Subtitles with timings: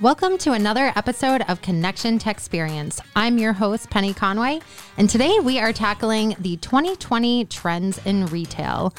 [0.00, 3.02] Welcome to another episode of Connection Tech Experience.
[3.14, 4.60] I'm your host, Penny Conway,
[4.96, 8.94] and today we are tackling the 2020 trends in retail.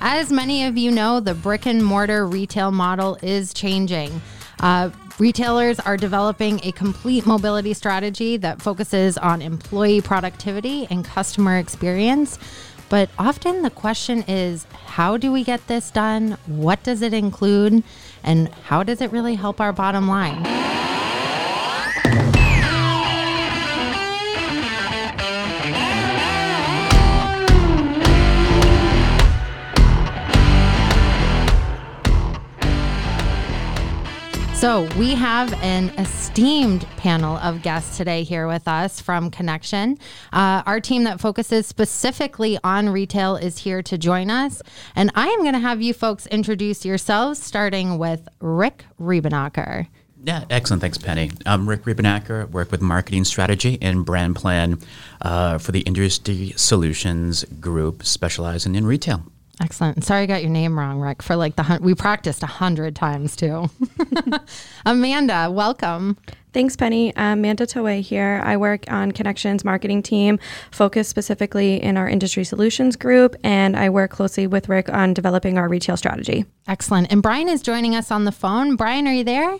[0.00, 4.22] As many of you know, the brick and mortar retail model is changing.
[4.60, 4.88] Uh,
[5.18, 12.38] retailers are developing a complete mobility strategy that focuses on employee productivity and customer experience.
[12.88, 16.38] But often the question is how do we get this done?
[16.46, 17.82] What does it include?
[18.22, 20.65] And how does it really help our bottom line?
[34.66, 39.96] So, we have an esteemed panel of guests today here with us from Connection.
[40.32, 44.62] Uh, our team that focuses specifically on retail is here to join us.
[44.96, 49.86] And I am going to have you folks introduce yourselves, starting with Rick Riebenacker.
[50.24, 50.80] Yeah, excellent.
[50.80, 51.30] Thanks, Penny.
[51.46, 52.50] I'm Rick Riebenacker.
[52.50, 54.80] Work with marketing strategy and brand plan
[55.22, 59.22] uh, for the Industry Solutions Group, specializing in retail.
[59.60, 60.04] Excellent.
[60.04, 61.22] Sorry I got your name wrong, Rick.
[61.22, 63.70] For like the hun- we practiced a hundred times too.
[64.86, 66.18] Amanda, welcome.
[66.52, 67.12] Thanks, Penny.
[67.16, 68.40] Amanda Toei here.
[68.44, 70.38] I work on Connections marketing team,
[70.70, 75.58] focused specifically in our industry solutions group, and I work closely with Rick on developing
[75.58, 76.44] our retail strategy.
[76.68, 77.10] Excellent.
[77.10, 78.76] And Brian is joining us on the phone.
[78.76, 79.58] Brian, are you there?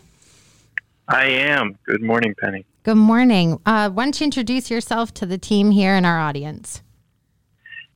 [1.08, 1.78] I am.
[1.86, 2.67] Good morning, Penny.
[2.83, 3.61] Good morning.
[3.64, 6.83] Uh, why don't you introduce yourself to the team here and our audience?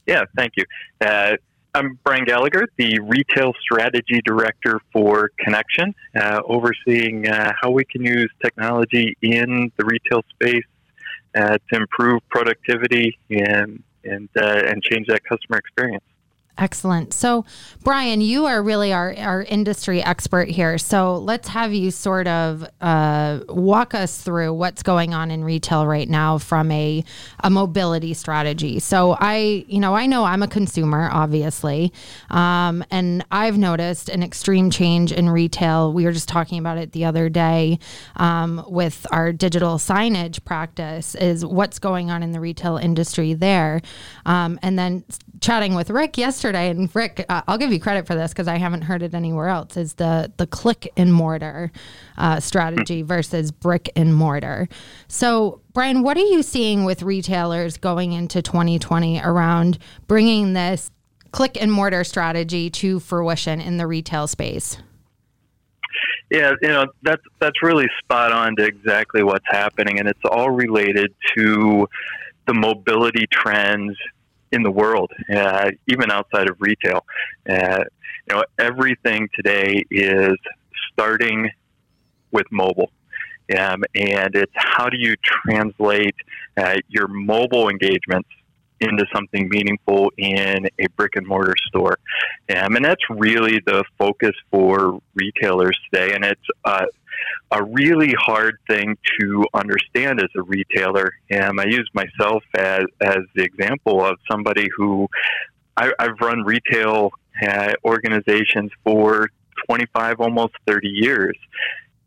[0.07, 0.65] Yeah, thank you.
[1.01, 1.37] Uh,
[1.73, 8.03] I'm Brian Gallagher, the Retail Strategy Director for Connection, uh, overseeing uh, how we can
[8.03, 10.65] use technology in the retail space
[11.37, 16.03] uh, to improve productivity and and uh, and change that customer experience.
[16.61, 17.15] Excellent.
[17.15, 17.47] So,
[17.85, 20.77] Brian, you are really our, our industry expert here.
[20.77, 25.87] So, let's have you sort of uh, walk us through what's going on in retail
[25.87, 27.03] right now from a,
[27.43, 28.79] a mobility strategy.
[28.79, 31.95] So, I, you know, I know I'm a consumer, obviously,
[32.29, 35.95] um, and I've noticed an extreme change in retail.
[35.95, 37.79] We were just talking about it the other day
[38.17, 43.81] um, with our digital signage practice, is what's going on in the retail industry there.
[44.27, 45.05] Um, and then
[45.41, 48.59] chatting with Rick yesterday, and Rick, uh, I'll give you credit for this because I
[48.59, 49.77] haven't heard it anywhere else.
[49.77, 51.73] Is the the click and mortar
[52.19, 54.69] uh, strategy versus brick and mortar?
[55.09, 60.91] So, Brian, what are you seeing with retailers going into 2020 around bringing this
[61.33, 64.79] click and mortar strategy to fruition in the retail space?
[66.31, 70.51] Yeah, you know that's that's really spot on to exactly what's happening, and it's all
[70.51, 71.89] related to
[72.47, 73.97] the mobility trends
[74.53, 77.05] in the world, uh, even outside of retail.
[77.49, 77.85] Uh,
[78.29, 80.37] you know, everything today is
[80.93, 81.51] starting
[82.33, 82.91] with mobile.
[83.57, 86.15] Um, and it's how do you translate
[86.57, 88.29] uh, your mobile engagements
[88.81, 91.99] into something meaningful in a brick and mortar store.
[92.57, 96.15] Um, and that's really the focus for retailers today.
[96.15, 96.87] And it's uh,
[97.51, 101.13] a really hard thing to understand as a retailer.
[101.31, 105.09] And I use myself as, as the example of somebody who
[105.77, 107.11] I, have run retail
[107.47, 109.29] uh, organizations for
[109.67, 111.37] 25, almost 30 years.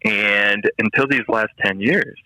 [0.04, 2.20] And until these last 10 years,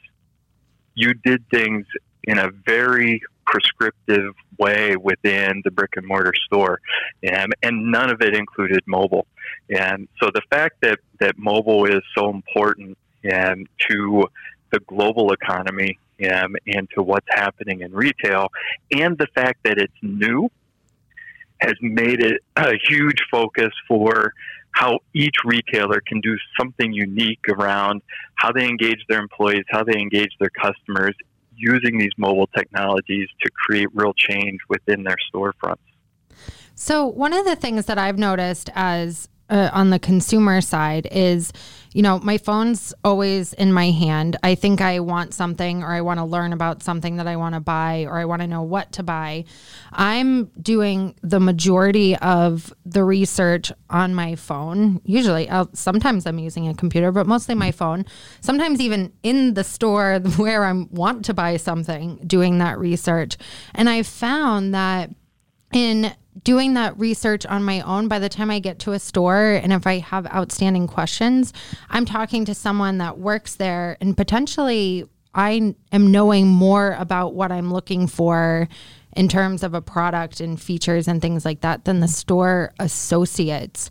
[0.95, 1.85] you did things
[2.23, 6.79] in a very prescriptive way within the brick and mortar store,
[7.23, 9.25] and, and none of it included mobile.
[9.69, 14.25] And so the fact that, that mobile is so important and to
[14.71, 15.97] the global economy
[16.31, 18.49] um, and to what's happening in retail,
[18.91, 20.49] and the fact that it's new
[21.59, 24.33] has made it a huge focus for
[24.71, 28.01] how each retailer can do something unique around
[28.35, 31.15] how they engage their employees, how they engage their customers,
[31.57, 35.77] using these mobile technologies to create real change within their storefronts.
[36.75, 41.53] So, one of the things that I've noticed as uh, on the consumer side is,
[41.93, 44.35] you know, my phone's always in my hand.
[44.43, 47.55] I think I want something or I want to learn about something that I want
[47.55, 49.45] to buy or I want to know what to buy.
[49.91, 55.01] I'm doing the majority of the research on my phone.
[55.05, 58.05] Usually, I'll, sometimes I'm using a computer, but mostly my phone.
[58.41, 63.37] Sometimes even in the store where I want to buy something, doing that research.
[63.73, 65.09] And I found that
[65.73, 69.59] in doing that research on my own by the time I get to a store
[69.61, 71.53] and if I have outstanding questions,
[71.89, 77.51] I'm talking to someone that works there and potentially I am knowing more about what
[77.51, 78.67] I'm looking for
[79.15, 83.89] in terms of a product and features and things like that than the store associates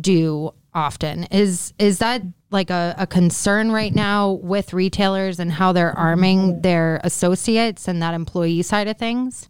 [0.00, 1.24] do often.
[1.24, 6.62] Is is that like a, a concern right now with retailers and how they're arming
[6.62, 9.48] their associates and that employee side of things?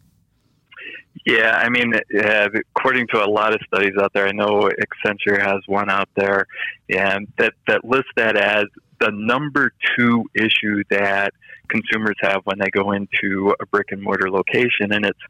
[1.28, 5.38] Yeah, I mean, uh, according to a lot of studies out there, I know Accenture
[5.38, 6.46] has one out there,
[6.88, 8.64] and that that lists that as
[8.98, 11.34] the number two issue that
[11.69, 15.20] consumers have when they go into a brick and mortar location, and it's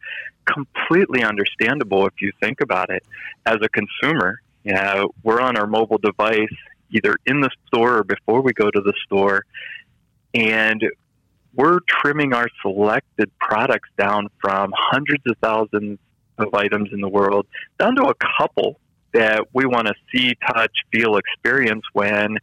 [0.45, 3.03] completely understandable if you think about it.
[3.45, 6.47] As a consumer, you know, we're on our mobile device
[6.91, 9.45] either in the store or before we go to the store,
[10.33, 10.81] and
[11.55, 15.99] we're trimming our selected products down from hundreds of thousands
[16.39, 17.47] of items in the world
[17.79, 18.79] down to a couple
[19.13, 22.37] that we want to see, touch, feel, experience when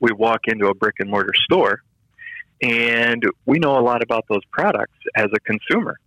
[0.00, 1.82] we walk into a brick and mortar store.
[2.62, 5.98] And we know a lot about those products as a consumer.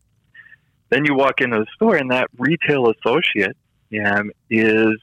[0.89, 3.57] Then you walk into the store, and that retail associate
[4.03, 4.97] um, is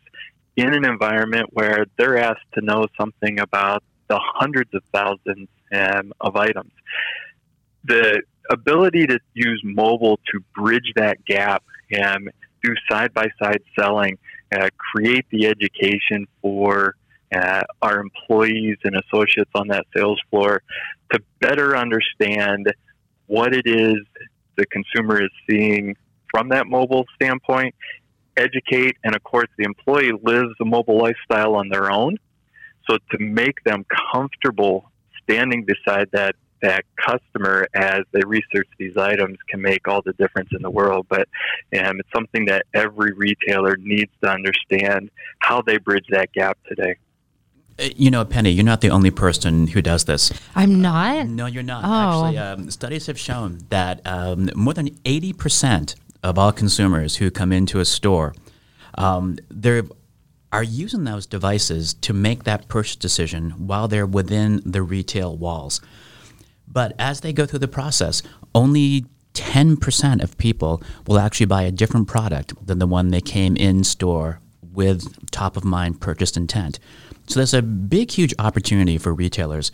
[0.57, 6.13] in an environment where they're asked to know something about the hundreds of thousands um,
[6.21, 6.73] of items.
[7.85, 12.31] The ability to use mobile to bridge that gap and
[12.63, 14.19] do side by side selling,
[14.55, 16.95] uh, create the education for
[17.35, 20.63] uh, our employees and associates on that sales floor
[21.13, 22.73] to better understand
[23.27, 23.97] what it is
[24.57, 25.97] the consumer is seeing
[26.31, 27.75] from that mobile standpoint
[28.37, 32.17] educate, and of course, the employee lives a mobile lifestyle on their own.
[32.89, 34.91] So to make them comfortable
[35.23, 40.49] standing beside that that customer as they research these items can make all the difference
[40.53, 41.07] in the world.
[41.09, 41.29] But
[41.79, 46.97] um, it's something that every retailer needs to understand how they bridge that gap today.
[47.79, 50.33] Uh, you know, Penny, you're not the only person who does this.
[50.55, 51.27] I'm not.
[51.27, 51.85] No, you're not.
[51.85, 52.25] Oh.
[52.25, 57.53] Actually, um, studies have shown that um, more than 80% of all consumers who come
[57.53, 58.35] into a store,
[58.97, 59.83] um, they
[60.51, 65.81] are using those devices to make that purchase decision while they're within the retail walls.
[66.75, 68.23] But as they go through the process,
[68.55, 73.57] only 10% of people will actually buy a different product than the one they came
[73.57, 74.41] in store
[74.73, 76.79] with top of mind purchase intent.
[77.27, 79.73] So there's a big, huge opportunity for retailers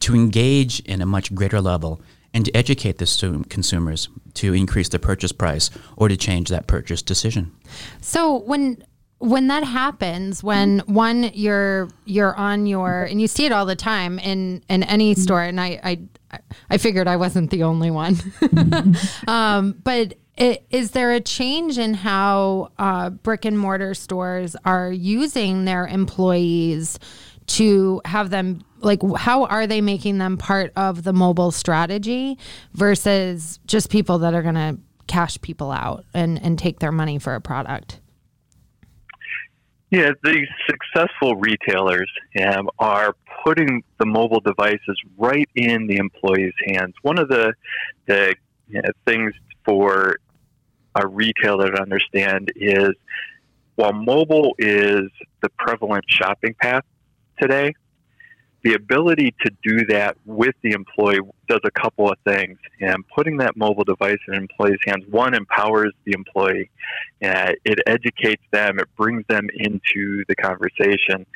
[0.00, 2.00] to engage in a much greater level
[2.34, 7.02] and to educate the consumers to increase the purchase price or to change that purchase
[7.02, 7.52] decision.
[8.00, 8.82] So when
[9.18, 13.76] when that happens, when one you're you're on your and you see it all the
[13.76, 15.98] time in in any store, and I I
[16.70, 18.16] I figured I wasn't the only one,
[19.26, 20.14] um, but.
[20.34, 25.86] It, is there a change in how uh, brick and mortar stores are using their
[25.86, 26.98] employees
[27.48, 32.38] to have them like how are they making them part of the mobile strategy
[32.72, 37.18] versus just people that are going to cash people out and and take their money
[37.18, 38.00] for a product
[39.92, 42.10] yeah the successful retailers
[42.44, 46.94] um, are putting the mobile devices right in the employees hands.
[47.02, 47.54] One of the
[48.06, 48.34] the
[48.68, 49.32] you know, things
[49.64, 50.16] for
[50.94, 52.90] a retailer to understand is
[53.76, 55.08] while mobile is
[55.42, 56.84] the prevalent shopping path
[57.40, 57.74] today,
[58.62, 62.58] the ability to do that with the employee does a couple of things.
[62.80, 66.70] And putting that mobile device in an employee's hands, one, empowers the employee.
[67.22, 71.26] Uh, it educates them, it brings them into the conversation.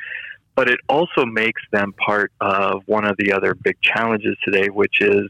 [0.54, 5.00] But it also makes them part of one of the other big challenges today, which
[5.00, 5.28] is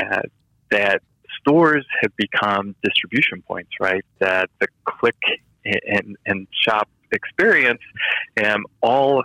[0.00, 0.22] uh,
[0.70, 1.00] that
[1.40, 4.04] stores have become distribution points, right?
[4.18, 5.16] That the click
[5.64, 7.80] and, and shop experience
[8.44, 9.24] um, all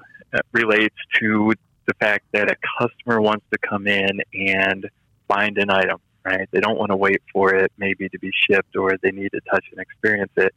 [0.54, 1.54] relates to
[1.88, 4.90] the fact that a customer wants to come in and
[5.28, 6.48] find an item, right?
[6.52, 9.42] They don't want to wait for it maybe to be shipped or they need to
[9.50, 10.54] touch and experience it.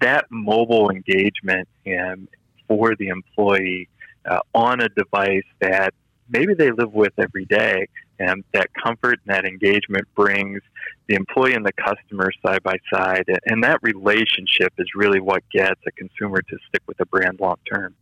[0.00, 2.28] That mobile engagement um,
[2.66, 3.88] for the employee
[4.24, 5.94] uh, on a device that
[6.28, 10.60] maybe they live with every day and that comfort and that engagement brings
[11.08, 15.80] the employee and the customer side by side and that relationship is really what gets
[15.86, 17.94] a consumer to stick with a brand long term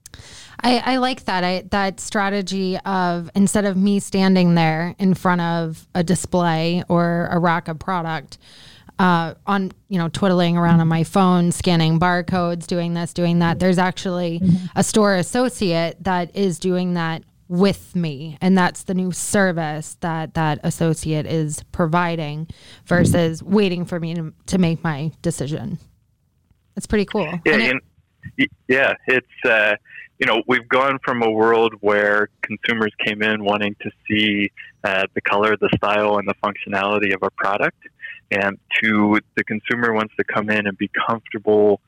[0.61, 1.45] I, I like that.
[1.45, 7.29] I, that strategy of instead of me standing there in front of a display or
[7.31, 8.39] a rack of product,
[8.99, 13.59] uh, on you know twiddling around on my phone, scanning barcodes, doing this, doing that.
[13.59, 14.41] There's actually
[14.75, 20.35] a store associate that is doing that with me, and that's the new service that
[20.35, 22.49] that associate is providing
[22.85, 25.79] versus waiting for me to, to make my decision.
[26.77, 27.41] It's pretty cool.
[27.45, 27.81] Yeah, and
[28.37, 29.27] it, yeah, it's.
[29.45, 29.77] Uh,
[30.19, 34.51] you know, we've gone from a world where consumers came in wanting to see
[34.83, 37.77] uh, the color, the style, and the functionality of a product,
[38.31, 41.81] and to the consumer wants to come in and be comfortable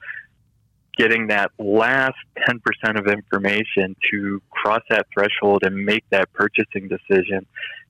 [0.99, 2.17] getting that last
[2.49, 2.61] 10%
[2.99, 7.47] of information to cross that threshold and make that purchasing decision.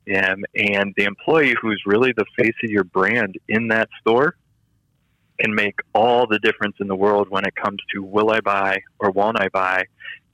[0.07, 4.37] And, and the employee who's really the face of your brand in that store
[5.41, 8.79] can make all the difference in the world when it comes to will I buy
[8.99, 9.85] or won't I buy.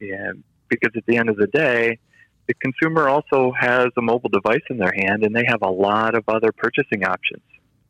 [0.00, 1.98] And because at the end of the day,
[2.46, 6.14] the consumer also has a mobile device in their hand and they have a lot
[6.14, 7.42] of other purchasing options.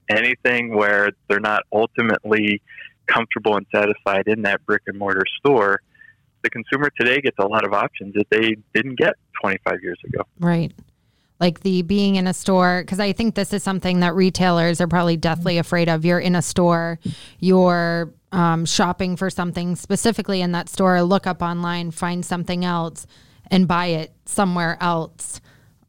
[0.08, 2.60] Anything where they're not ultimately
[3.06, 5.80] comfortable and satisfied in that brick and mortar store,
[6.42, 10.22] the consumer today gets a lot of options that they didn't get 25 years ago.
[10.38, 10.72] Right.
[11.40, 14.86] Like the being in a store, because I think this is something that retailers are
[14.86, 16.04] probably deathly afraid of.
[16.04, 16.98] You're in a store,
[17.40, 23.06] you're um, shopping for something specifically in that store, look up online, find something else,
[23.50, 25.40] and buy it somewhere else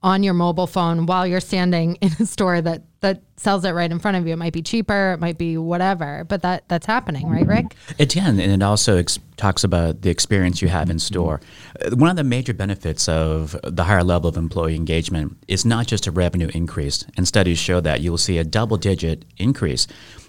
[0.01, 3.91] on your mobile phone while you're standing in a store that that sells it right
[3.91, 4.33] in front of you.
[4.33, 7.75] It might be cheaper, it might be whatever, but that that's happening, right, Rick?
[7.97, 11.41] It can, and it also ex- talks about the experience you have in store.
[11.83, 15.85] Uh, One of the major benefits of the higher level of employee engagement is not
[15.87, 19.87] just a revenue increase, and studies show that you will see a double-digit increase.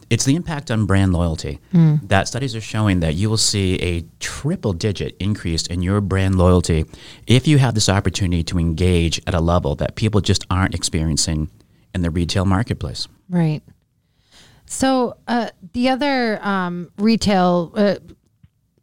[0.09, 1.59] It's the impact on brand loyalty.
[1.73, 6.37] That studies are showing that you will see a triple digit increase in your brand
[6.39, 6.85] loyalty
[7.27, 11.49] if you have this opportunity to engage at a level that people just aren't experiencing
[11.97, 13.09] in the retail marketplace.
[13.29, 13.63] Right.
[14.67, 17.97] So uh, the other um, retail uh,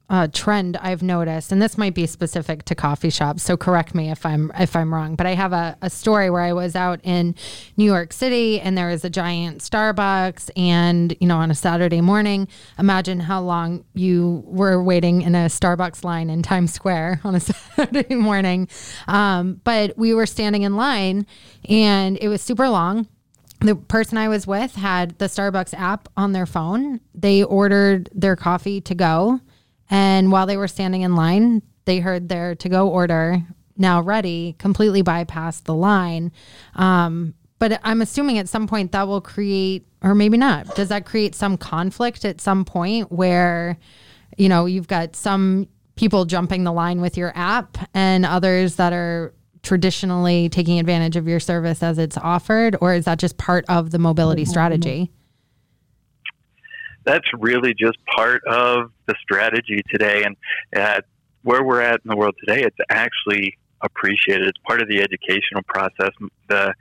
[0.09, 4.11] uh, trend I've noticed, and this might be specific to coffee shops, so correct me
[4.11, 5.15] if I'm if I'm wrong.
[5.15, 7.35] But I have a, a story where I was out in
[7.77, 12.01] New York City, and there was a giant Starbucks, and you know, on a Saturday
[12.01, 17.35] morning, imagine how long you were waiting in a Starbucks line in Times Square on
[17.35, 18.67] a Saturday morning.
[19.07, 21.25] Um, but we were standing in line,
[21.69, 23.07] and it was super long
[23.63, 26.99] the person I was with had the Starbucks app on their phone.
[27.15, 29.39] They ordered their coffee to go.
[29.89, 33.41] And while they were standing in line, they heard their to go order
[33.77, 36.31] now ready, completely bypassed the line.
[36.75, 41.05] Um, but I'm assuming at some point that will create, or maybe not, does that
[41.05, 43.77] create some conflict at some point where,
[44.37, 48.93] you know, you've got some people jumping the line with your app and others that
[48.93, 53.63] are traditionally taking advantage of your service as it's offered, or is that just part
[53.69, 55.09] of the mobility strategy?
[57.05, 60.23] That's really just part of the strategy today.
[60.23, 60.35] And
[60.73, 61.05] at
[61.43, 64.47] where we're at in the world today, it's actually appreciated.
[64.47, 66.11] It's part of the educational process.
[66.47, 66.73] The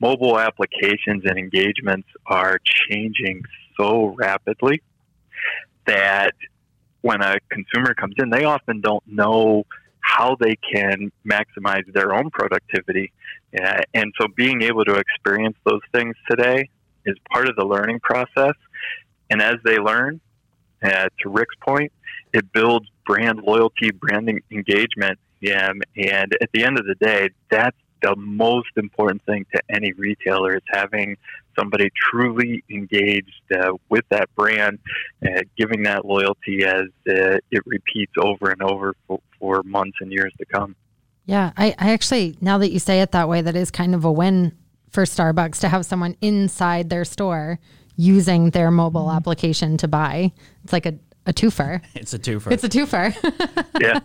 [0.00, 2.58] mobile applications and engagements are
[2.88, 3.42] changing
[3.78, 4.82] so rapidly
[5.86, 6.34] that
[7.00, 9.64] when a consumer comes in, they often don't know
[10.00, 13.12] how they can maximize their own productivity.
[13.58, 16.68] Uh, and so being able to experience those things today
[17.06, 18.54] is part of the learning process.
[19.30, 20.20] And as they learn,
[20.82, 21.92] uh, to Rick's point,
[22.32, 25.18] it builds brand loyalty, branding engagement.
[25.54, 29.92] Um, and at the end of the day, that's the most important thing to any
[29.92, 31.16] retailer is having
[31.58, 34.78] somebody truly engaged uh, with that brand,
[35.26, 40.12] uh, giving that loyalty as uh, it repeats over and over for, for months and
[40.12, 40.74] years to come.
[41.26, 44.04] Yeah, I, I actually, now that you say it that way, that is kind of
[44.04, 44.56] a win
[44.88, 47.60] for Starbucks to have someone inside their store
[48.00, 50.32] using their mobile application to buy.
[50.64, 50.94] It's like a,
[51.26, 51.82] a twofer.
[51.94, 52.50] It's a twofer.
[52.50, 53.14] It's a twofer.
[53.80, 54.00] Yeah.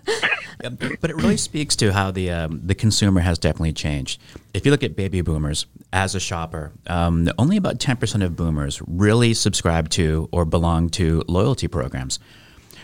[0.64, 0.70] Yeah,
[1.02, 4.22] but it really speaks to how the um, the consumer has definitely changed.
[4.54, 8.38] If you look at baby boomers as a shopper, um, only about ten percent of
[8.38, 12.20] boomers really subscribe to or belong to loyalty programs,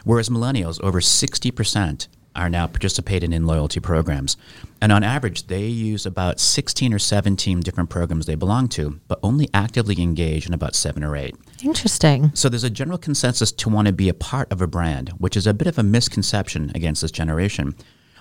[0.04, 4.38] whereas millennials, over sixty percent, are now participating in loyalty programs.
[4.82, 9.20] And on average, they use about 16 or 17 different programs they belong to, but
[9.22, 11.36] only actively engage in about seven or eight.
[11.64, 12.32] Interesting.
[12.34, 15.38] So there's a general consensus to want to be a part of a brand, which
[15.38, 17.76] is a bit of a misconception against this generation.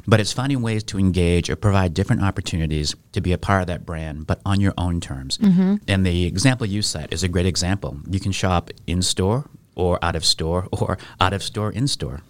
[0.06, 3.66] But it's finding ways to engage or provide different opportunities to be a part of
[3.68, 5.38] that brand, but on your own terms.
[5.38, 5.76] Mm-hmm.
[5.88, 7.98] And the example you set is a great example.
[8.08, 12.22] You can shop in store or out of store or out of store in store.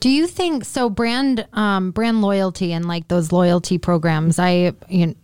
[0.00, 0.88] Do you think so?
[0.90, 4.38] Brand um, brand loyalty and like those loyalty programs.
[4.38, 5.14] I you know,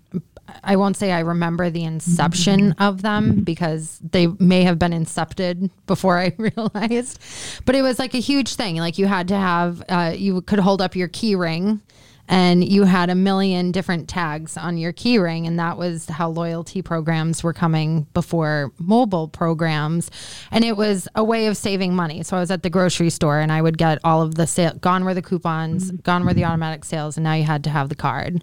[0.62, 5.71] I won't say I remember the inception of them because they may have been incepted
[5.87, 7.19] before I realized,
[7.64, 8.76] but it was like a huge thing.
[8.76, 11.81] Like you had to have uh, you could hold up your key ring.
[12.26, 16.31] And you had a million different tags on your key ring, and that was how
[16.31, 20.11] loyalty programs were coming before mobile programs.
[20.50, 22.23] And it was a way of saving money.
[22.23, 24.75] So I was at the grocery store and I would get all of the sale
[24.75, 25.97] gone were the coupons, mm-hmm.
[25.97, 26.50] gone were the mm-hmm.
[26.50, 28.43] automatic sales, and now you had to have the card.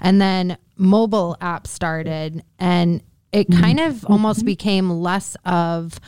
[0.00, 3.60] And then mobile apps started and it mm-hmm.
[3.60, 6.00] kind of almost became less of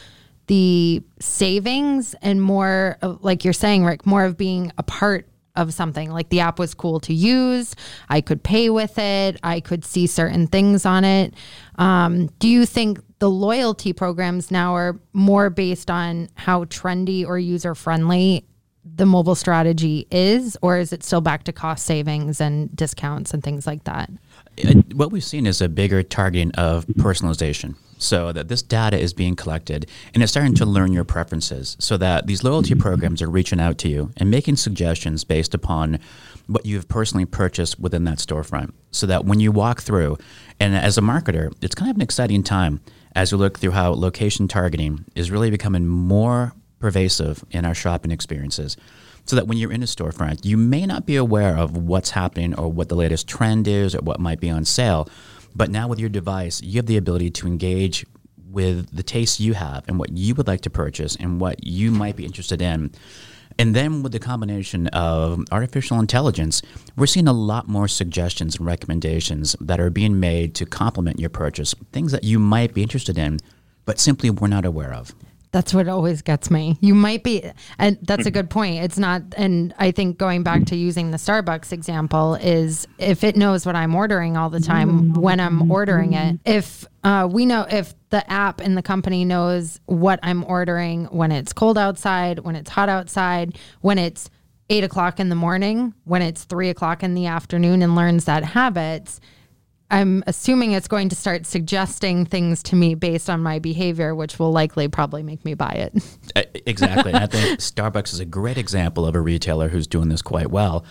[0.48, 5.74] the savings and more, of, like you're saying, Rick, more of being a part of
[5.74, 6.10] something.
[6.10, 7.74] Like the app was cool to use.
[8.08, 9.38] I could pay with it.
[9.42, 11.34] I could see certain things on it.
[11.76, 17.38] Um, do you think the loyalty programs now are more based on how trendy or
[17.38, 18.46] user friendly
[18.84, 23.42] the mobile strategy is, or is it still back to cost savings and discounts and
[23.42, 24.10] things like that?
[24.58, 27.76] Uh, what we've seen is a bigger targeting of personalization.
[27.98, 31.96] So that this data is being collected and it's starting to learn your preferences so
[31.98, 36.00] that these loyalty programs are reaching out to you and making suggestions based upon
[36.48, 38.72] what you've personally purchased within that storefront.
[38.90, 40.18] So that when you walk through,
[40.58, 42.80] and as a marketer, it's kind of an exciting time
[43.14, 48.10] as you look through how location targeting is really becoming more pervasive in our shopping
[48.10, 48.76] experiences.
[49.24, 52.54] So that when you're in a storefront, you may not be aware of what's happening
[52.58, 55.08] or what the latest trend is or what might be on sale.
[55.54, 58.04] But now with your device, you have the ability to engage
[58.50, 61.90] with the tastes you have and what you would like to purchase and what you
[61.90, 62.90] might be interested in.
[63.58, 66.62] And then with the combination of artificial intelligence,
[66.96, 71.30] we're seeing a lot more suggestions and recommendations that are being made to complement your
[71.30, 73.38] purchase, things that you might be interested in,
[73.84, 75.14] but simply were not aware of.
[75.52, 76.78] That's what always gets me.
[76.80, 77.44] You might be,
[77.78, 78.82] and that's a good point.
[78.82, 83.36] It's not, and I think going back to using the Starbucks example is if it
[83.36, 87.66] knows what I'm ordering all the time when I'm ordering it, if uh, we know,
[87.70, 92.56] if the app and the company knows what I'm ordering when it's cold outside, when
[92.56, 94.30] it's hot outside, when it's
[94.70, 98.42] eight o'clock in the morning, when it's three o'clock in the afternoon, and learns that
[98.42, 99.20] habits
[99.92, 104.38] I'm assuming it's going to start suggesting things to me based on my behavior, which
[104.38, 106.62] will likely probably make me buy it.
[106.66, 107.12] exactly.
[107.12, 110.86] I think Starbucks is a great example of a retailer who's doing this quite well.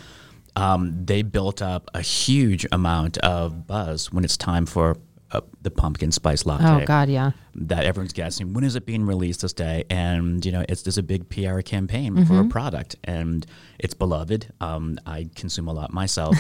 [0.56, 4.98] Um, they built up a huge amount of buzz when it's time for
[5.34, 6.84] uh, the pumpkin spice latte.
[6.84, 7.32] Oh God, yeah.
[7.56, 10.98] That everyone's guessing when is it being released this day, and you know it's there's
[10.98, 12.24] a big PR campaign mm-hmm.
[12.26, 13.46] for a product, and
[13.80, 14.52] it's beloved.
[14.62, 16.36] Um, I consume a lot myself,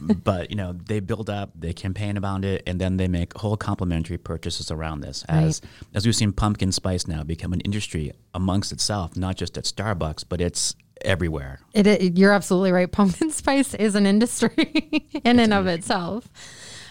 [0.00, 3.56] but you know they build up, they campaign about it, and then they make whole
[3.56, 5.24] complimentary purchases around this.
[5.28, 5.70] As right.
[5.94, 10.24] as we've seen pumpkin spice now become an industry amongst itself, not just at Starbucks,
[10.28, 11.60] but it's everywhere.
[11.72, 12.90] It, it, you're absolutely right.
[12.90, 16.28] Pumpkin spice is an industry in it's and of itself.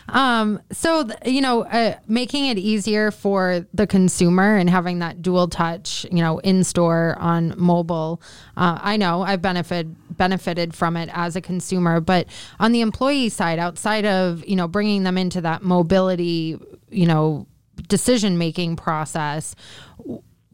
[0.10, 5.22] Um, so th- you know, uh, making it easier for the consumer and having that
[5.22, 8.22] dual touch, you know, in store on mobile.
[8.58, 12.28] Uh, I know I've benefited benefited from it as a consumer, but
[12.60, 16.58] on the employee side, outside of you know bringing them into that mobility,
[16.90, 17.48] you know,
[17.88, 19.56] decision making process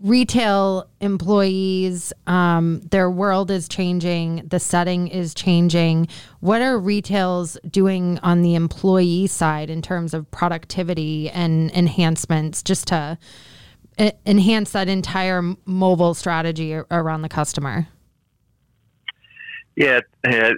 [0.02, 6.08] retail employees, um, their world is changing, the setting is changing.
[6.40, 12.88] What are retails doing on the employee side in terms of productivity and enhancements just
[12.88, 13.18] to
[14.26, 17.88] enhance that entire mobile strategy around the customer?
[19.76, 20.54] Yeah, as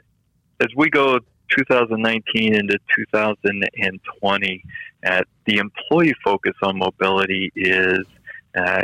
[0.76, 1.20] we go
[1.58, 4.64] 2019 into 2020,
[5.06, 8.06] uh, the employee focus on mobility is
[8.56, 8.84] uh,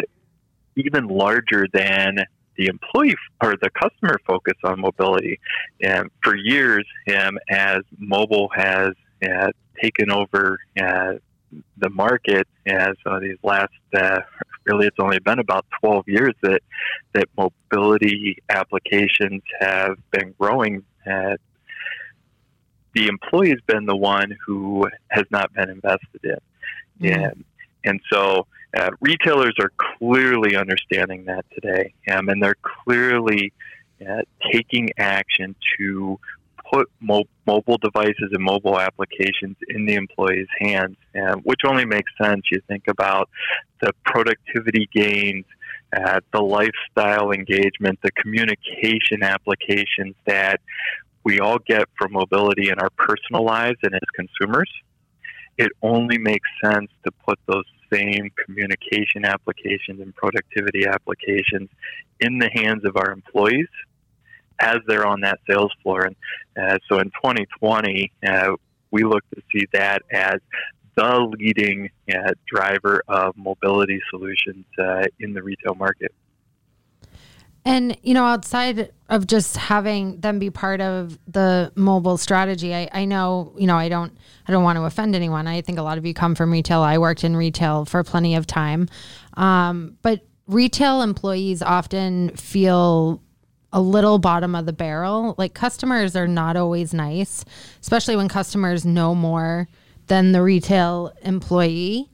[0.78, 2.20] even larger than
[2.56, 5.40] the employee or the customer focus on mobility.
[5.82, 6.86] And for years,
[7.16, 8.94] um, as mobile has
[9.28, 11.13] uh, taken over uh,
[11.78, 14.20] the market, as uh, these last uh,
[14.66, 16.62] really it's only been about 12 years that
[17.13, 20.84] that mobility applications have been growing.
[21.10, 21.38] Uh,
[22.94, 26.38] the employee has been the one who has not been invested in.
[27.00, 27.24] Mm-hmm.
[27.24, 27.46] And,
[27.84, 33.53] and so uh, retailers are clearly understanding that today, um, and they're clearly
[34.08, 36.19] uh, taking action to
[36.71, 42.12] put mo- mobile devices and mobile applications in the employee's hands, uh, which only makes
[42.21, 42.41] sense.
[42.51, 43.30] You think about
[43.82, 45.45] the productivity gains,
[45.95, 50.60] uh, the lifestyle engagement, the communication applications that
[51.23, 54.69] we all get from mobility in our personal lives and as consumers.
[55.58, 61.69] It only makes sense to put those same communication applications and productivity applications
[62.19, 63.67] in the hands of our employees
[64.60, 66.06] as they're on that sales floor.
[66.06, 66.15] And
[66.60, 68.56] uh, so in 2020, uh,
[68.91, 70.39] we look to see that as
[70.95, 76.12] the leading uh, driver of mobility solutions uh, in the retail market.
[77.67, 82.88] And you know, outside of just having them be part of the mobile strategy, I,
[82.93, 85.47] I know you know I don't I don't want to offend anyone.
[85.47, 86.80] I think a lot of you come from retail.
[86.80, 88.88] I worked in retail for plenty of time,
[89.34, 93.21] um, but retail employees often feel
[93.73, 95.36] a little bottom of the barrel.
[95.38, 97.43] Like customers are not always nice,
[97.82, 99.67] especially when customers know more
[100.08, 102.10] than the retail employee.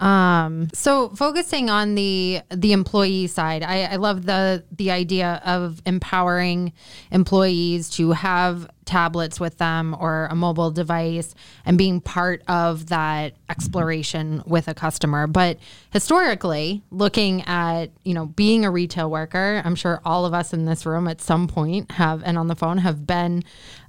[0.00, 5.82] Um, so focusing on the the employee side, I, I love the the idea of
[5.86, 6.72] empowering
[7.10, 11.34] employees to have tablets with them or a mobile device
[11.66, 15.26] and being part of that exploration with a customer.
[15.26, 15.58] But
[15.92, 20.64] historically, looking at, you know, being a retail worker, I'm sure all of us in
[20.64, 23.44] this room at some point have and on the phone have been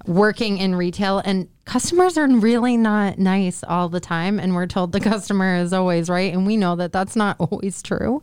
[0.10, 4.92] working in retail and customers are really not nice all the time and we're told
[4.92, 8.22] the customer is always right and we know that that's not always true.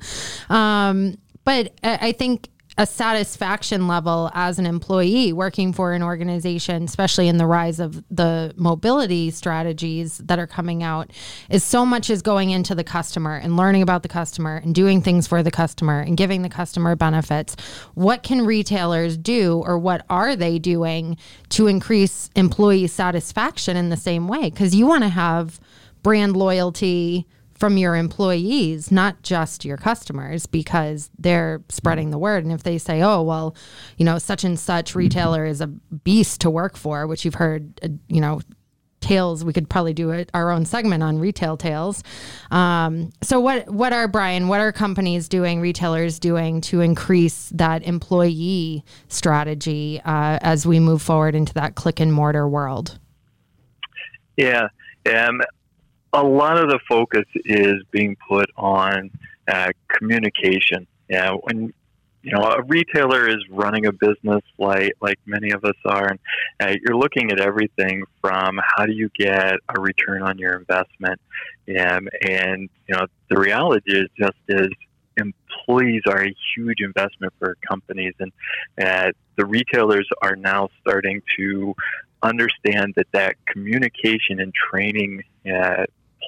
[0.51, 7.27] Um, but I think a satisfaction level as an employee working for an organization, especially
[7.27, 11.11] in the rise of the mobility strategies that are coming out,
[11.49, 15.01] is so much is going into the customer and learning about the customer and doing
[15.01, 17.57] things for the customer and giving the customer benefits.
[17.95, 21.17] What can retailers do or what are they doing
[21.51, 24.51] to increase employee satisfaction in the same way?
[24.51, 25.59] Because you want to have
[26.03, 27.27] brand loyalty
[27.59, 32.45] from your employees, not just your customers, because they're spreading the word.
[32.45, 33.57] And if they say, oh, well,
[33.97, 37.81] you know, such and such retailer is a beast to work for, which you've heard,
[37.83, 38.41] uh, you know,
[39.01, 42.03] tales, we could probably do our own segment on retail tales.
[42.51, 47.85] Um, so what, what are, Brian, what are companies doing, retailers doing to increase that
[47.85, 52.99] employee strategy uh, as we move forward into that click and mortar world?
[54.37, 54.69] Yeah.
[55.07, 55.41] Um,
[56.13, 59.11] a lot of the focus is being put on
[59.49, 60.87] uh, communication.
[61.09, 61.73] Yeah, when
[62.23, 66.19] you know a retailer is running a business like like many of us are, and
[66.61, 71.21] uh, you're looking at everything from how do you get a return on your investment,
[71.79, 74.69] um, and you know the reality is just is
[75.17, 78.33] employees are a huge investment for companies, and
[78.83, 81.75] uh, the retailers are now starting to
[82.29, 85.85] understand that that communication and training uh,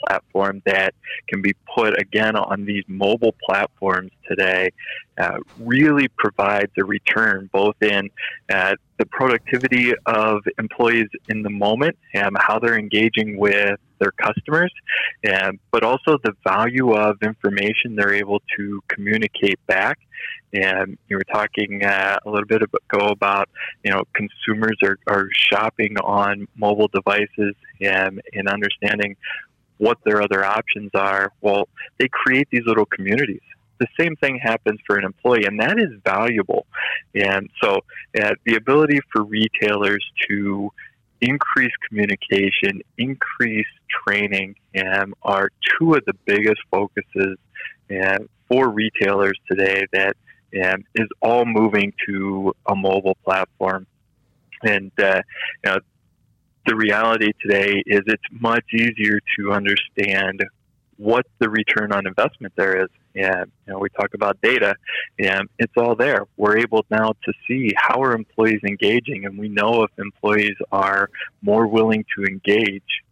[0.07, 0.95] platform that
[1.29, 4.71] can be put again on these mobile platforms today
[5.19, 8.11] uh, really provides a return both in
[8.53, 14.73] uh, the productivity of employees in the moment and how they're engaging with their customers,
[15.25, 19.99] and, but also the value of information they're able to communicate back.
[20.53, 23.49] And you were talking uh, a little bit ago about,
[23.85, 29.17] you know, consumers are, are shopping on mobile devices and, and understanding
[29.79, 33.41] what their other options are, well, they create these little communities.
[33.79, 36.67] The same thing happens for an employee, and that is valuable.
[37.15, 37.81] And so,
[38.21, 40.71] uh, the ability for retailers to
[41.21, 43.67] increase communication, increase
[44.05, 47.39] training, um, are two of the biggest focuses
[47.91, 49.87] uh, for retailers today.
[49.93, 50.17] That
[50.65, 53.87] um, is all moving to a mobile platform,
[54.63, 55.23] and uh,
[55.65, 55.79] you know,
[56.69, 60.45] the reality today is it's much easier to understand
[60.99, 62.89] what the return on investment there is.
[63.15, 64.75] And you know, we talk about data,
[65.19, 66.27] and it's all there.
[66.37, 71.09] We're able now to see how are employees engaging, and we know if employees are
[71.41, 73.03] more willing to engage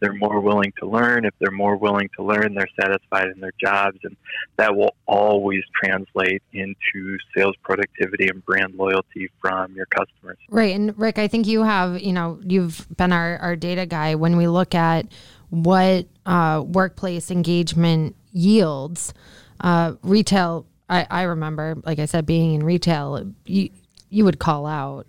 [0.00, 1.24] they're more willing to learn.
[1.24, 4.16] If they're more willing to learn, they're satisfied in their jobs, and
[4.56, 10.38] that will always translate into sales productivity and brand loyalty from your customers.
[10.48, 14.14] Right, and Rick, I think you have, you know, you've been our, our data guy.
[14.14, 15.06] When we look at
[15.50, 19.14] what uh, workplace engagement yields,
[19.60, 20.66] uh, retail.
[20.90, 23.70] I, I remember, like I said, being in retail, you
[24.10, 25.06] you would call out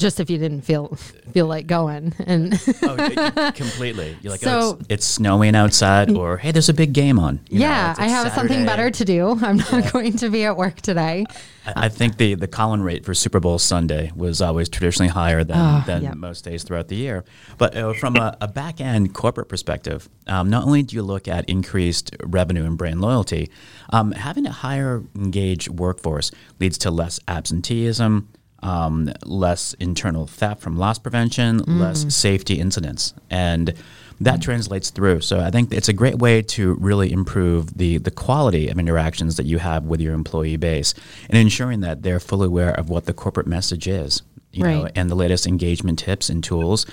[0.00, 0.88] just if you didn't feel
[1.32, 6.38] feel like going and oh, completely you're like so, oh, it's, it's, snowing outside or
[6.38, 8.34] hey there's a big game on you yeah know, i have Saturday.
[8.34, 9.90] something better to do i'm not yeah.
[9.90, 11.26] going to be at work today
[11.66, 15.44] I, I, think the the call-in rate for super bowl sunday was always traditionally higher
[15.44, 16.14] than, oh, than yep.
[16.16, 17.24] most days throughout the year
[17.58, 21.28] but uh, from a, a, back end corporate perspective um, not only do you look
[21.28, 23.50] at increased revenue and brand loyalty
[23.90, 28.28] um, having a higher engaged workforce leads to less absenteeism
[28.62, 31.80] um, less internal theft from loss prevention, mm.
[31.80, 33.74] less safety incidents, and
[34.20, 35.22] that translates through.
[35.22, 39.36] So I think it's a great way to really improve the the quality of interactions
[39.36, 40.94] that you have with your employee base,
[41.28, 44.74] and ensuring that they're fully aware of what the corporate message is, you right.
[44.74, 46.86] know, and the latest engagement tips and tools.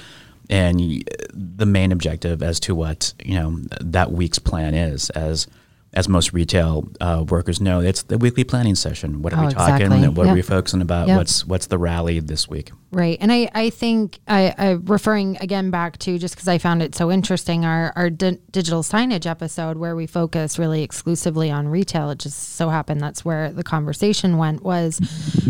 [0.50, 1.04] And
[1.34, 5.48] the main objective as to what you know that week's plan is, as
[5.94, 9.22] as most retail uh, workers know, it's the weekly planning session.
[9.22, 9.86] What are oh, we talking?
[9.86, 10.08] Exactly.
[10.10, 10.32] What yep.
[10.32, 11.08] are we focusing about?
[11.08, 11.18] Yep.
[11.18, 12.72] What's what's the rally this week?
[12.92, 16.84] Right, and I I think I, I referring again back to just because I found
[16.84, 21.68] it so interesting our our di- digital signage episode where we focus really exclusively on
[21.68, 22.10] retail.
[22.10, 25.00] It just so happened that's where the conversation went was.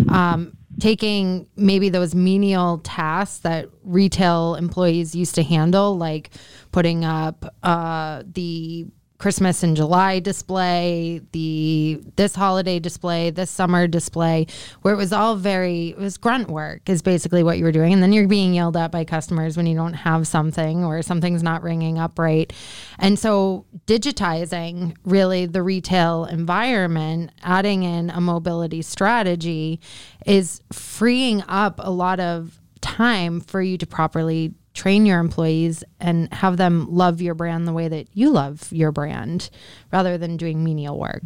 [0.10, 6.30] Um, taking maybe those menial tasks that retail employees used to handle, like
[6.72, 8.86] putting up uh, the
[9.18, 14.46] Christmas in July display, the this holiday display, this summer display,
[14.82, 17.94] where it was all very it was grunt work is basically what you were doing,
[17.94, 21.42] and then you're being yelled at by customers when you don't have something or something's
[21.42, 22.54] not ringing up right,
[23.00, 29.80] and so digitizing really the retail environment, adding in a mobility strategy,
[30.26, 36.32] is freeing up a lot of time for you to properly train your employees and
[36.32, 39.50] have them love your brand the way that you love your brand
[39.92, 41.24] rather than doing menial work.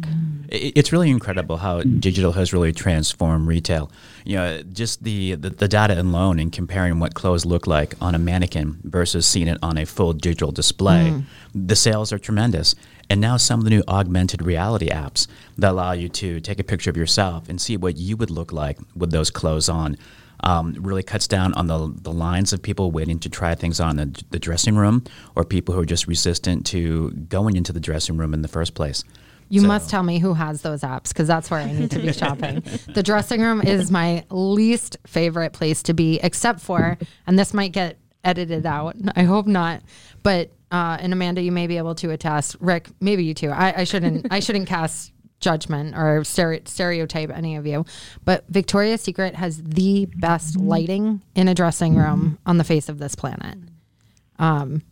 [0.48, 3.92] It's really incredible how digital has really transformed retail.
[4.24, 8.14] You know, just the, the, the data alone and comparing what clothes look like on
[8.14, 11.24] a mannequin versus seeing it on a full digital display, mm.
[11.54, 12.74] the sales are tremendous.
[13.10, 15.26] And now some of the new augmented reality apps
[15.58, 18.50] that allow you to take a picture of yourself and see what you would look
[18.50, 19.98] like with those clothes on
[20.42, 23.96] um, really cuts down on the, the lines of people waiting to try things on
[23.96, 25.04] the, the dressing room
[25.36, 28.74] or people who are just resistant to going into the dressing room in the first
[28.74, 29.04] place.
[29.48, 29.66] You so.
[29.66, 32.62] must tell me who has those apps because that's where I need to be shopping.
[32.94, 37.72] the dressing room is my least favorite place to be, except for, and this might
[37.72, 38.96] get edited out.
[39.16, 39.82] I hope not.
[40.22, 42.56] But uh, and Amanda, you may be able to attest.
[42.58, 43.50] Rick, maybe you too.
[43.50, 44.28] I, I shouldn't.
[44.30, 45.11] I shouldn't cast
[45.42, 47.84] judgment or stereotype any of you,
[48.24, 52.98] but Victoria's Secret has the best lighting in a dressing room on the face of
[52.98, 53.58] this planet.
[54.38, 54.82] Um,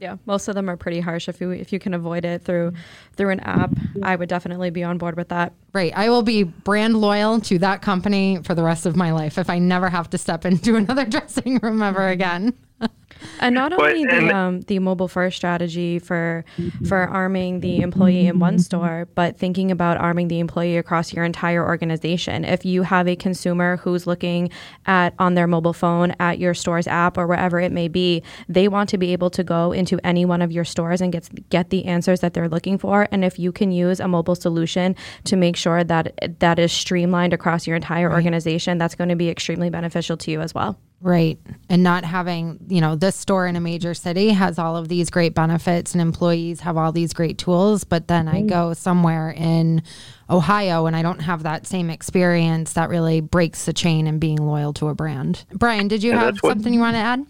[0.00, 1.28] yeah, most of them are pretty harsh.
[1.28, 2.72] If you if you can avoid it through
[3.16, 5.52] through an app, I would definitely be on board with that.
[5.72, 9.38] Right, I will be brand loyal to that company for the rest of my life
[9.38, 12.54] if I never have to step into another dressing room ever again
[13.40, 16.44] and not only the um, the mobile first strategy for
[16.86, 21.24] for arming the employee in one store, but thinking about arming the employee across your
[21.24, 22.44] entire organization.
[22.44, 24.50] If you have a consumer who's looking
[24.86, 28.68] at on their mobile phone at your store's app or wherever it may be, they
[28.68, 31.70] want to be able to go into any one of your stores and get get
[31.70, 33.08] the answers that they're looking for.
[33.10, 37.32] And if you can use a mobile solution to make sure that that is streamlined
[37.32, 40.78] across your entire organization, that's going to be extremely beneficial to you as well.
[41.00, 41.38] Right.
[41.68, 45.10] And not having, you know, this store in a major city has all of these
[45.10, 48.48] great benefits and employees have all these great tools, but then I mm-hmm.
[48.48, 49.82] go somewhere in
[50.30, 54.38] Ohio and I don't have that same experience that really breaks the chain and being
[54.38, 55.44] loyal to a brand.
[55.52, 57.26] Brian, did you yeah, have something you want to add?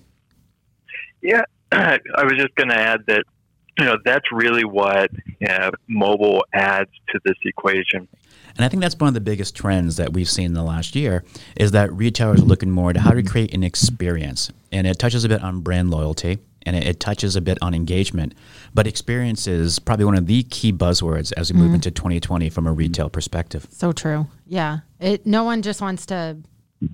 [1.20, 3.24] Yeah, I was just going to add that
[3.78, 5.10] you know that's really what
[5.46, 8.08] uh, mobile adds to this equation
[8.56, 10.96] and I think that's one of the biggest trends that we've seen in the last
[10.96, 11.24] year
[11.56, 14.50] is that retailers are looking more to how to create an experience.
[14.72, 17.74] And it touches a bit on brand loyalty and it, it touches a bit on
[17.74, 18.34] engagement.
[18.74, 21.76] But experience is probably one of the key buzzwords as we move mm.
[21.76, 23.66] into 2020 from a retail perspective.
[23.70, 24.26] So true.
[24.46, 24.78] Yeah.
[25.00, 26.38] It no one just wants to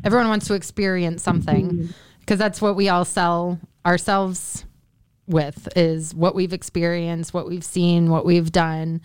[0.04, 1.88] everyone wants to experience something
[2.20, 4.64] because that's what we all sell ourselves
[5.26, 9.00] with is what we've experienced, what we've seen, what we've done,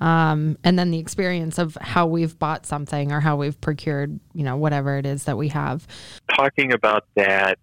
[0.00, 4.42] um, and then the experience of how we've bought something or how we've procured, you
[4.42, 5.86] know, whatever it is that we have.
[6.36, 7.58] Talking about that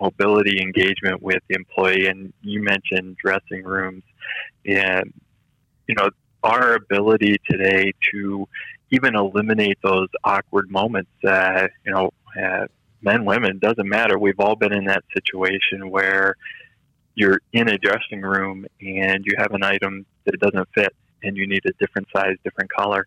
[0.00, 4.02] mobility engagement with the employee, and you mentioned dressing rooms,
[4.66, 5.12] and
[5.86, 6.10] you know,
[6.42, 8.46] our ability today to
[8.90, 11.10] even eliminate those awkward moments.
[11.26, 12.66] Uh, you know, uh,
[13.02, 14.18] men, women, doesn't matter.
[14.18, 16.36] We've all been in that situation where
[17.18, 21.48] you're in a dressing room and you have an item that doesn't fit and you
[21.48, 23.06] need a different size, different color.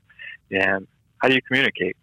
[0.51, 0.85] And
[1.19, 1.95] how do you communicate?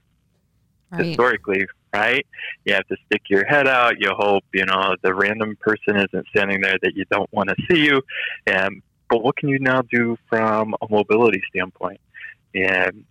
[0.90, 1.04] Right.
[1.04, 2.26] Historically, right?
[2.64, 4.00] You have to stick your head out.
[4.00, 7.56] You hope, you know, the random person isn't standing there that you don't want to
[7.68, 8.00] see you.
[8.46, 12.00] And, but what can you now do from a mobility standpoint?
[12.54, 13.04] And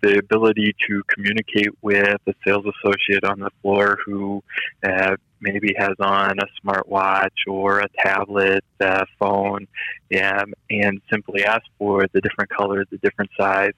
[0.00, 4.44] the ability to communicate with a sales associate on the floor who
[4.86, 8.64] uh, maybe has on a smartwatch or a tablet,
[9.18, 9.66] phone,
[10.20, 13.72] um, and simply ask for the different colors, the different size,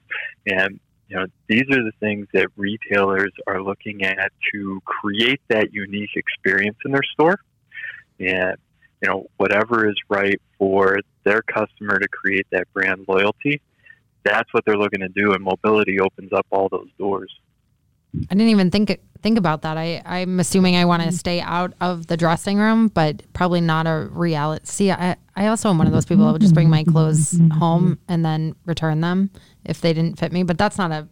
[0.47, 5.73] and you know these are the things that retailers are looking at to create that
[5.73, 7.39] unique experience in their store,
[8.19, 8.57] and
[9.01, 13.61] you know whatever is right for their customer to create that brand loyalty
[14.27, 17.33] that's what they're looking to do, and mobility opens up all those doors.
[18.15, 19.77] I didn't even think think about that.
[19.77, 21.15] I I'm assuming I want to mm-hmm.
[21.15, 24.65] stay out of the dressing room, but probably not a reality.
[24.65, 26.71] See, I I also am one of those people that would just bring mm-hmm.
[26.71, 27.57] my clothes mm-hmm.
[27.57, 29.29] home and then return them
[29.65, 30.43] if they didn't fit me.
[30.43, 31.07] But that's not a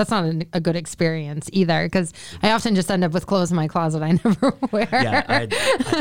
[0.00, 3.50] that's not a, a good experience either because I often just end up with clothes
[3.50, 4.88] in my closet I never wear.
[4.90, 5.46] Yeah, I,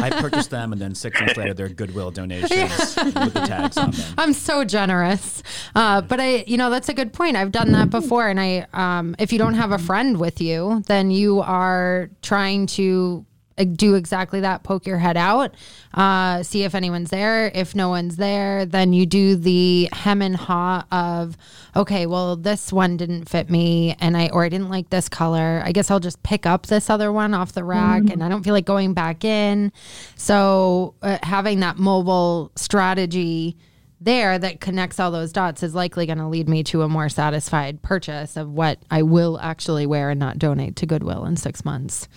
[0.01, 3.25] I purchased them and then six months later they're Goodwill donations yeah.
[3.25, 4.13] with the tags on them.
[4.17, 5.43] I'm so generous,
[5.75, 7.35] uh, but I, you know, that's a good point.
[7.35, 10.81] I've done that before, and I, um, if you don't have a friend with you,
[10.87, 13.25] then you are trying to
[13.65, 14.63] do exactly that.
[14.63, 15.53] Poke your head out,
[15.93, 17.51] uh, see if anyone's there.
[17.53, 21.37] If no one's there, then you do the hem and haw of,
[21.75, 25.61] okay, well, this one didn't fit me, and I or I didn't like this color.
[25.63, 28.11] I guess I'll just pick up this other one off the rack, mm-hmm.
[28.11, 29.71] and I don't feel like going back in.
[30.15, 33.57] So uh, having that mobile strategy
[34.01, 37.09] there that connects all those dots is likely going to lead me to a more
[37.09, 41.65] satisfied purchase of what I will actually wear and not donate to Goodwill in six
[41.65, 42.07] months.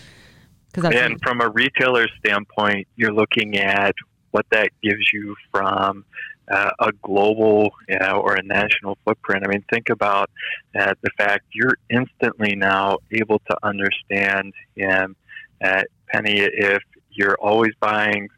[0.74, 3.94] And from a retailer standpoint, you're looking at
[4.30, 6.04] what that gives you from
[6.50, 9.44] uh, a global you know, or a national footprint.
[9.44, 10.30] I mean, think about
[10.78, 14.52] uh, the fact you're instantly now able to understand,
[14.88, 15.16] um,
[15.62, 18.28] uh, Penny, if you're always buying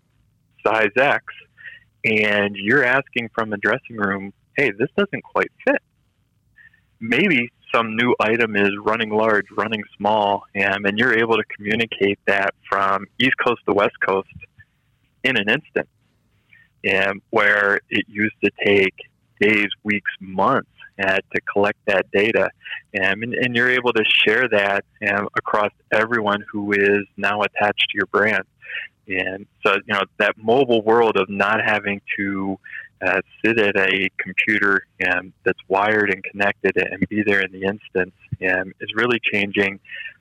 [0.67, 1.25] size X
[2.05, 5.81] and you're asking from the dressing room, hey, this doesn't quite fit.
[7.01, 12.19] Maybe some new item is running large, running small, and, and you're able to communicate
[12.27, 14.29] that from East Coast to West Coast
[15.25, 15.89] in an instant.
[16.85, 18.95] And where it used to take
[19.41, 20.69] days, weeks, months
[21.03, 22.51] uh, to collect that data.
[22.93, 27.97] and, and you're able to share that um, across everyone who is now attached to
[27.97, 28.45] your brand.
[29.09, 32.59] And so, you know, that mobile world of not having to
[33.03, 37.63] uh, sit at a computer um, that's wired and connected and be there in the
[37.63, 38.15] instance
[38.51, 39.79] um, is really changing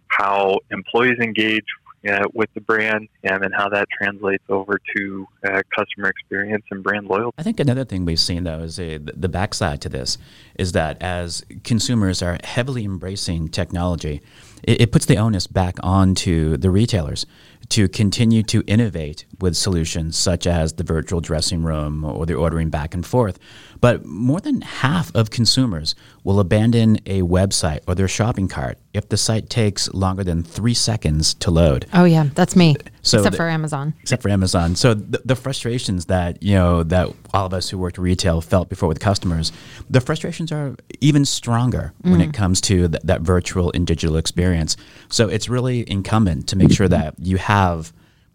[0.08, 1.66] how employees engage
[2.08, 7.08] uh, with the brand and how that translates over to uh, customer experience and brand
[7.08, 7.36] loyalty.
[7.38, 10.18] I think another thing we've seen though is a, the backside to this
[10.56, 14.22] is that as consumers are heavily embracing technology,
[14.64, 17.26] it, it puts the onus back onto the retailers
[17.70, 22.70] to continue to innovate with solutions such as the virtual dressing room or the ordering
[22.70, 23.40] back and forth.
[23.84, 29.10] But more than half of consumers will abandon a website or their shopping cart if
[29.10, 31.86] the site takes longer than three seconds to load.
[31.94, 32.76] Oh yeah, that's me.
[33.02, 33.94] So except the, for Amazon.
[34.00, 34.76] Except for Amazon.
[34.78, 38.70] So the, the, frustrations that you know that all of us who worked retail felt
[38.70, 39.52] before with customers,
[39.90, 42.12] the frustrations are even stronger mm.
[42.12, 42.34] when it mm.
[42.34, 44.78] comes to th- that virtual and digital experience.
[45.10, 47.53] So it's really incumbent to make sure that you have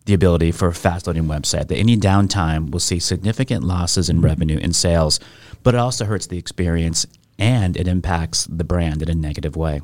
[0.07, 1.68] the ability for a fast loading website.
[1.68, 5.20] That any downtime will see significant losses in revenue and sales,
[5.62, 7.07] but it also hurts the experience
[7.38, 9.83] and it impacts the brand in a negative way.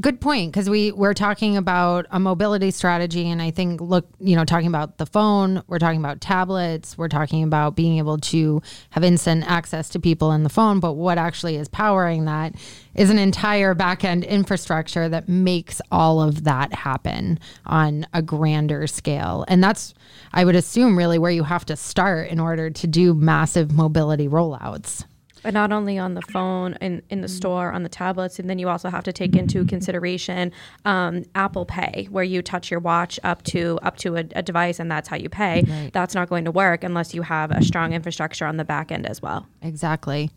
[0.00, 4.36] Good point because we we're talking about a mobility strategy, and I think look, you
[4.36, 8.62] know, talking about the phone, we're talking about tablets, we're talking about being able to
[8.90, 10.80] have instant access to people in the phone.
[10.80, 12.54] But what actually is powering that
[12.94, 19.44] is an entire backend infrastructure that makes all of that happen on a grander scale,
[19.48, 19.94] and that's
[20.32, 24.28] I would assume really where you have to start in order to do massive mobility
[24.28, 25.04] rollouts
[25.42, 28.58] but not only on the phone in, in the store on the tablets and then
[28.58, 30.52] you also have to take into consideration
[30.84, 34.78] um, apple pay where you touch your watch up to up to a, a device
[34.78, 35.90] and that's how you pay right.
[35.92, 39.06] that's not going to work unless you have a strong infrastructure on the back end
[39.06, 40.30] as well exactly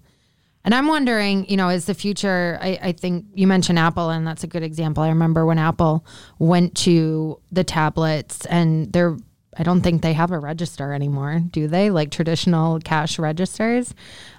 [0.66, 2.58] and I'm wondering, you know, is the future?
[2.60, 5.04] I, I, think you mentioned Apple, and that's a good example.
[5.04, 6.04] I remember when Apple
[6.40, 9.16] went to the tablets, and they're
[9.58, 11.90] I don't think they have a register anymore, do they?
[11.90, 13.94] Like traditional cash registers.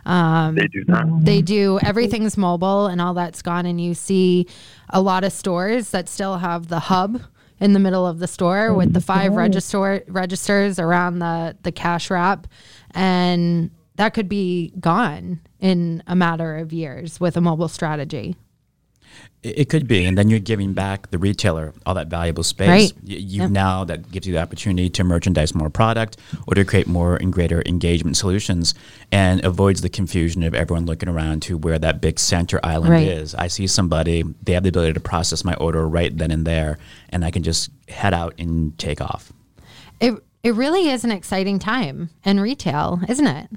[0.04, 1.24] Um, they do not.
[1.24, 1.78] They do.
[1.82, 3.66] Everything's mobile and all that's gone.
[3.66, 4.46] And you see
[4.90, 7.22] a lot of stores that still have the hub
[7.58, 12.10] in the middle of the store with the five register registers around the the cash
[12.10, 12.46] wrap,
[12.90, 18.36] and that could be gone in a matter of years with a mobile strategy.
[19.46, 22.68] It could be, and then you're giving back the retailer all that valuable space.
[22.68, 22.92] Right.
[23.04, 23.50] You, you yep.
[23.50, 26.16] now that gives you the opportunity to merchandise more product
[26.48, 28.74] or to create more and greater engagement solutions,
[29.12, 33.06] and avoids the confusion of everyone looking around to where that big center island right.
[33.06, 33.34] is.
[33.36, 36.78] I see somebody; they have the ability to process my order right then and there,
[37.10, 39.32] and I can just head out and take off.
[40.00, 43.48] It it really is an exciting time in retail, isn't it?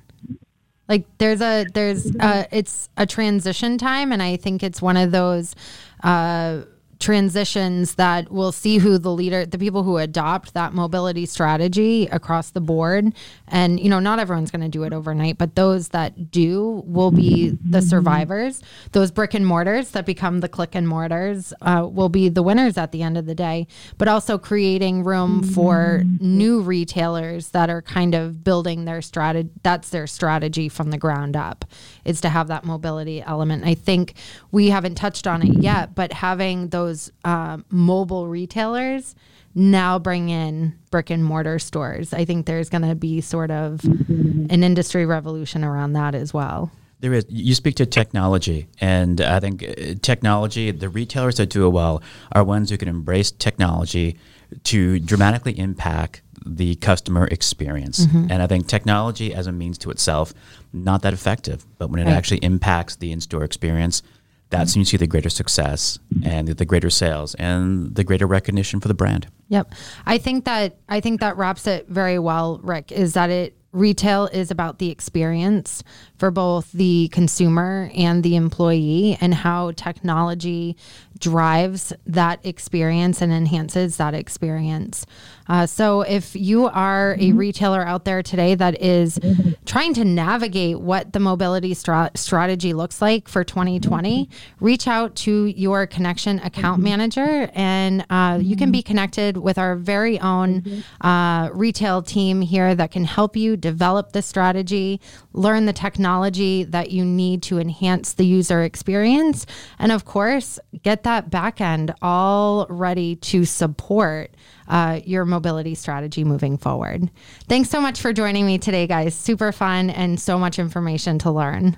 [0.89, 5.11] Like there's a there's a, it's a transition time, and I think it's one of
[5.11, 5.55] those.
[6.03, 6.63] Uh,
[6.99, 12.51] transitions that we'll see who the leader the people who adopt that mobility strategy across
[12.51, 13.13] the board
[13.49, 17.11] and you know not everyone's going to do it overnight but those that do will
[17.11, 18.61] be the survivors.
[18.91, 22.77] Those brick and mortars that become the click and mortars uh, will be the winners
[22.77, 27.81] at the end of the day but also creating room for new retailers that are
[27.81, 31.65] kind of building their strategy that's their strategy from the ground up
[32.05, 33.63] is to have that mobility element.
[33.65, 34.13] I think
[34.51, 39.15] we haven't touched on it yet but having those uh, mobile retailers
[39.59, 42.13] now bring in brick and mortar stores.
[42.13, 46.71] I think there's going to be sort of an industry revolution around that as well.
[47.01, 47.25] There is.
[47.29, 52.01] You speak to technology, and I think uh, technology, the retailers that do it well
[52.33, 54.17] are ones who can embrace technology
[54.65, 58.05] to dramatically impact the customer experience.
[58.05, 58.31] Mm-hmm.
[58.31, 60.33] And I think technology as a means to itself,
[60.73, 62.13] not that effective, but when it right.
[62.13, 64.03] actually impacts the in store experience,
[64.49, 68.79] that's when you see the greater success and the greater sales and the greater recognition
[68.79, 69.27] for the brand.
[69.49, 69.73] Yep.
[70.05, 74.27] I think that I think that wraps it very well, Rick, is that it retail
[74.27, 75.83] is about the experience
[76.17, 80.75] for both the consumer and the employee and how technology
[81.19, 85.05] drives that experience and enhances that experience.
[85.47, 87.37] Uh, so, if you are a mm-hmm.
[87.37, 89.19] retailer out there today that is
[89.65, 95.47] trying to navigate what the mobility stra- strategy looks like for 2020, reach out to
[95.47, 96.89] your connection account mm-hmm.
[96.89, 101.07] manager and uh, you can be connected with our very own mm-hmm.
[101.07, 105.01] uh, retail team here that can help you develop the strategy,
[105.33, 109.45] learn the technology that you need to enhance the user experience,
[109.77, 114.33] and of course, get that back end all ready to support
[114.67, 117.09] uh, your mobility strategy moving forward.
[117.47, 119.15] Thanks so much for joining me today, guys.
[119.15, 121.77] Super fun and so much information to learn.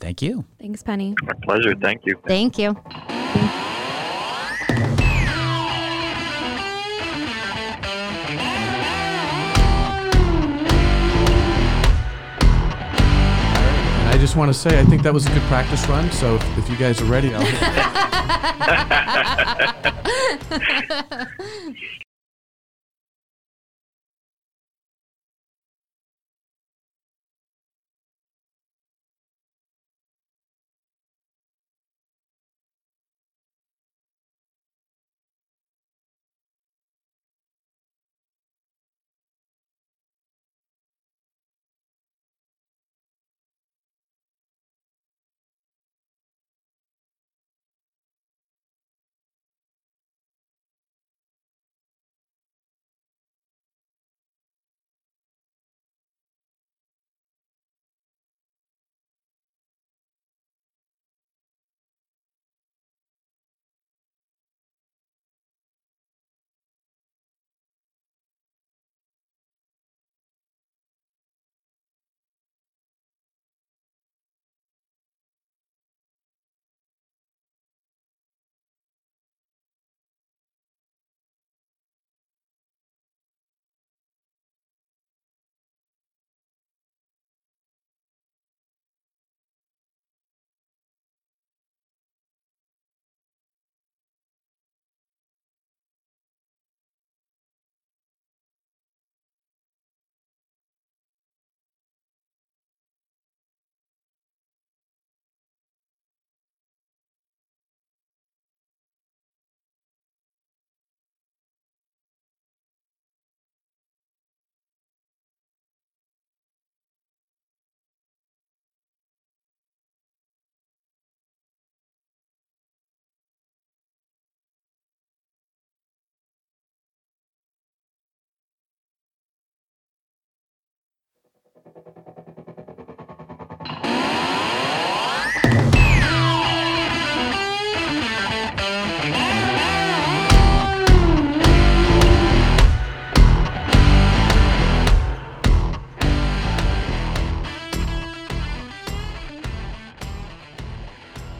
[0.00, 0.44] Thank you.
[0.58, 1.14] Thanks, Penny.
[1.22, 1.74] My pleasure.
[1.74, 2.20] Thank you.
[2.26, 2.76] Thank you.
[2.86, 3.72] I
[14.36, 16.12] just want to say I think that was a good practice run.
[16.12, 17.40] So if, if you guys are ready, I'll.